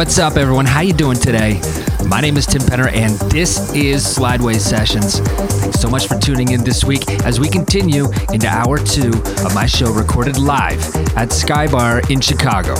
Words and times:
What's 0.00 0.18
up, 0.18 0.38
everyone? 0.38 0.64
How 0.64 0.80
you 0.80 0.94
doing 0.94 1.18
today? 1.18 1.60
My 2.06 2.22
name 2.22 2.38
is 2.38 2.46
Tim 2.46 2.62
Penner, 2.62 2.90
and 2.90 3.12
this 3.30 3.70
is 3.74 4.02
Slideways 4.02 4.60
Sessions. 4.60 5.18
Thanks 5.20 5.78
so 5.78 5.90
much 5.90 6.08
for 6.08 6.18
tuning 6.18 6.52
in 6.52 6.64
this 6.64 6.82
week 6.82 7.06
as 7.22 7.38
we 7.38 7.50
continue 7.50 8.06
into 8.32 8.48
hour 8.48 8.78
two 8.78 9.10
of 9.44 9.54
my 9.54 9.66
show 9.66 9.92
recorded 9.92 10.38
live 10.38 10.80
at 11.18 11.28
Skybar 11.28 12.10
in 12.10 12.18
Chicago, 12.22 12.76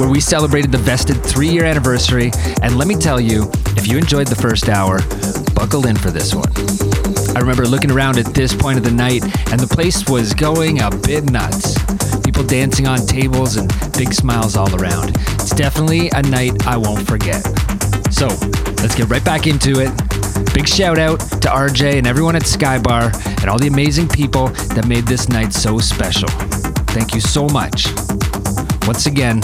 where 0.00 0.10
we 0.10 0.18
celebrated 0.18 0.72
the 0.72 0.78
vested 0.78 1.22
three 1.24 1.50
year 1.50 1.64
anniversary. 1.64 2.32
And 2.62 2.76
let 2.76 2.88
me 2.88 2.96
tell 2.96 3.20
you, 3.20 3.48
if 3.76 3.86
you 3.86 3.96
enjoyed 3.96 4.26
the 4.26 4.34
first 4.34 4.68
hour, 4.68 4.98
buckle 5.54 5.86
in 5.86 5.94
for 5.94 6.10
this 6.10 6.34
one. 6.34 6.50
I 7.36 7.38
remember 7.38 7.64
looking 7.64 7.92
around 7.92 8.18
at 8.18 8.34
this 8.34 8.52
point 8.52 8.76
of 8.76 8.82
the 8.82 8.90
night, 8.90 9.22
and 9.52 9.60
the 9.60 9.72
place 9.72 10.08
was 10.08 10.34
going 10.34 10.80
a 10.80 10.90
bit 10.90 11.30
nuts. 11.30 11.76
People 12.22 12.42
dancing 12.42 12.88
on 12.88 13.06
tables 13.06 13.56
and 13.56 13.68
big 13.96 14.12
smiles 14.12 14.56
all 14.56 14.74
around. 14.74 15.16
It's 15.50 15.56
definitely 15.56 16.10
a 16.10 16.20
night 16.20 16.66
I 16.66 16.76
won't 16.76 17.08
forget. 17.08 17.42
So 18.12 18.26
let's 18.82 18.94
get 18.94 19.08
right 19.08 19.24
back 19.24 19.46
into 19.46 19.80
it. 19.80 20.52
Big 20.52 20.68
shout 20.68 20.98
out 20.98 21.20
to 21.20 21.48
RJ 21.48 21.96
and 21.96 22.06
everyone 22.06 22.36
at 22.36 22.42
Skybar 22.42 23.14
and 23.40 23.48
all 23.48 23.58
the 23.58 23.68
amazing 23.68 24.08
people 24.08 24.48
that 24.48 24.86
made 24.86 25.06
this 25.06 25.30
night 25.30 25.54
so 25.54 25.78
special. 25.78 26.28
Thank 26.88 27.14
you 27.14 27.22
so 27.22 27.46
much. 27.46 27.86
Once 28.86 29.06
again, 29.06 29.40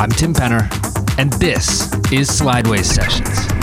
I'm 0.00 0.10
Tim 0.10 0.32
Penner, 0.32 0.64
and 1.18 1.30
this 1.34 1.92
is 2.10 2.30
Slideways 2.30 2.86
Sessions. 2.86 3.53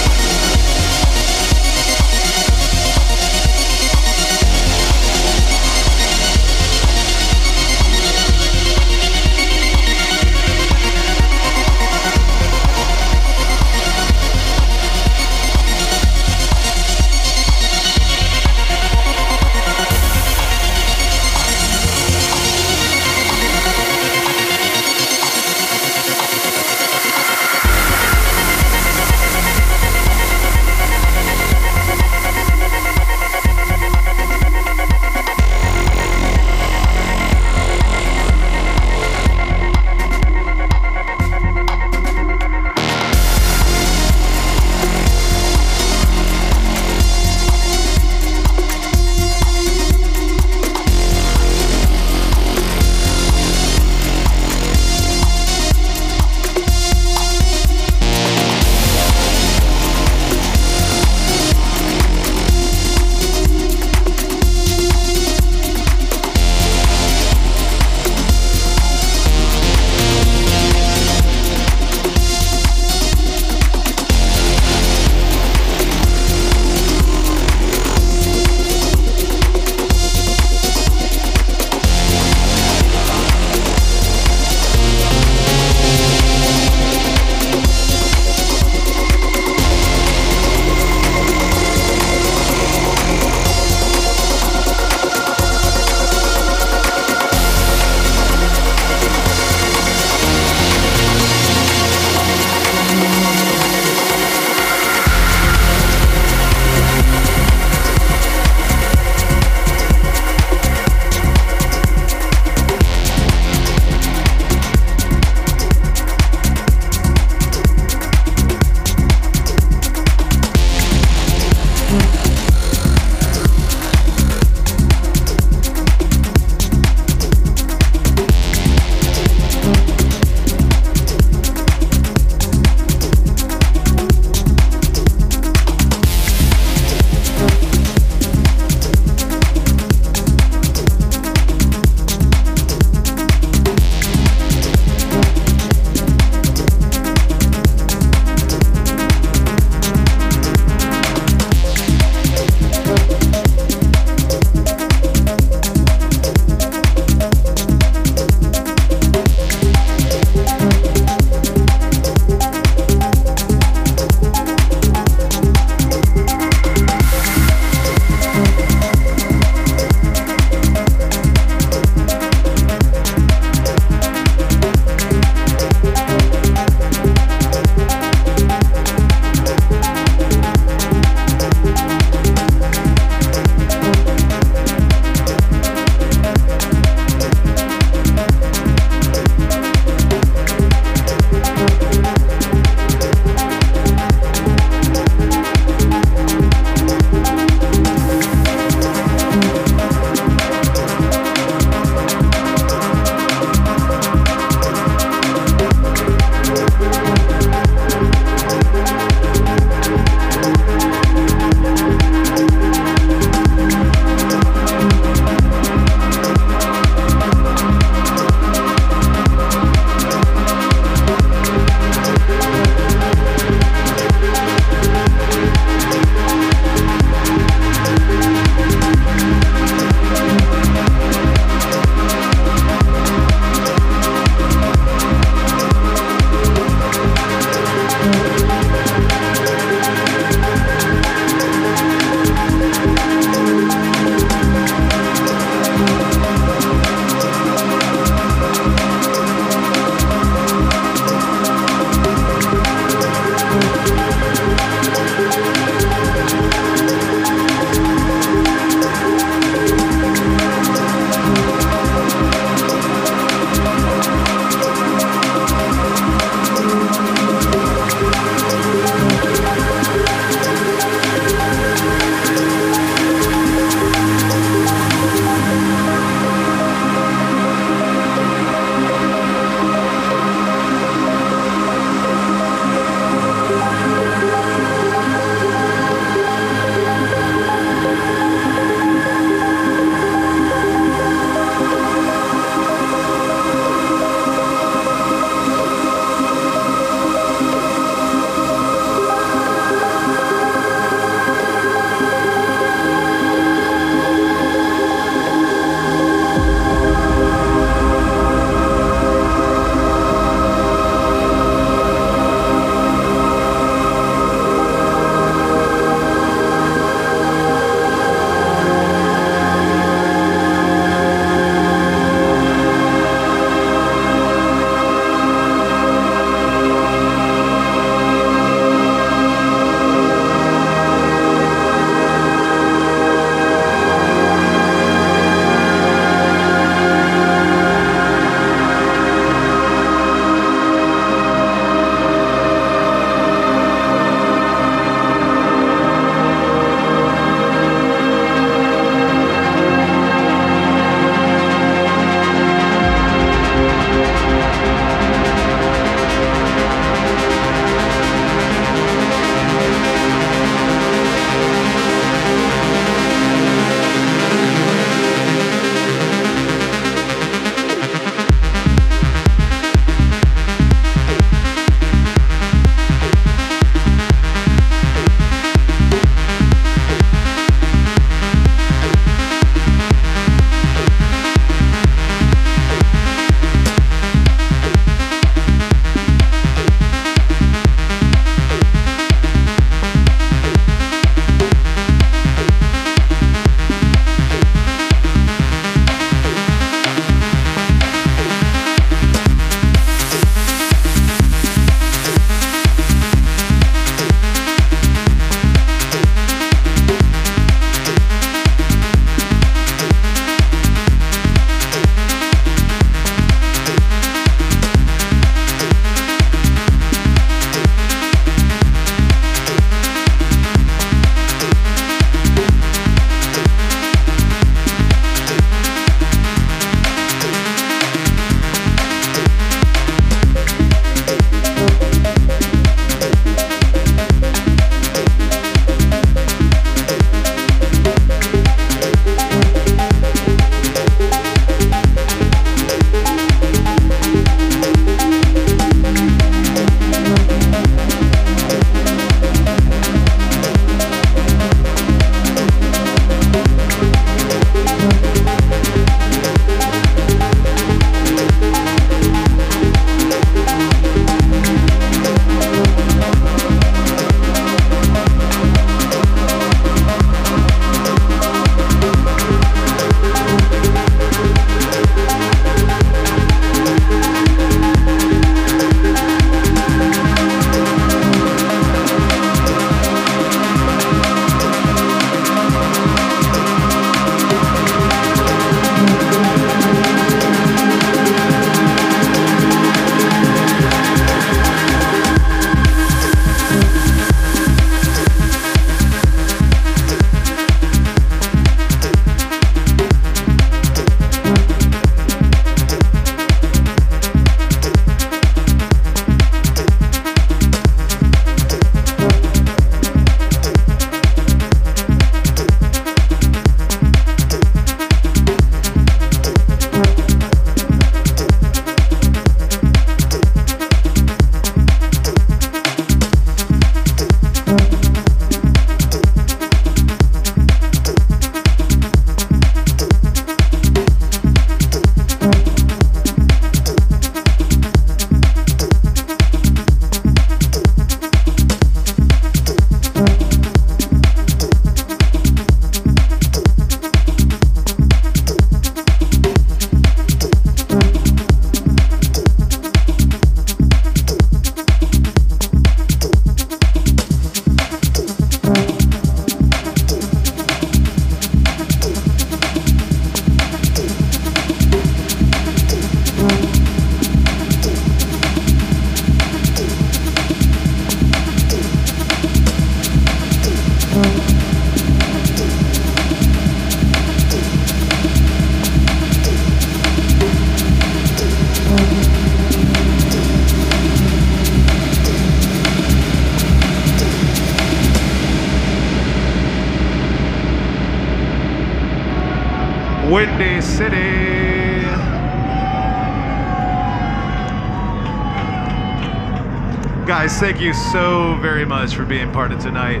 Thank 597.42 597.60
you 597.60 597.74
so 597.74 598.36
very 598.36 598.64
much 598.64 598.94
for 598.94 599.04
being 599.04 599.32
part 599.32 599.50
of 599.50 599.58
tonight. 599.58 600.00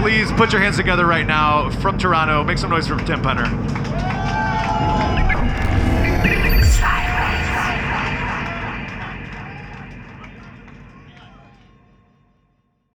Please 0.00 0.30
put 0.30 0.52
your 0.52 0.62
hands 0.62 0.76
together 0.76 1.04
right 1.04 1.26
now 1.26 1.68
from 1.68 1.98
Toronto. 1.98 2.44
Make 2.44 2.58
some 2.58 2.70
noise 2.70 2.86
for 2.86 2.96
Tim 2.98 3.20
Penner. 3.20 3.63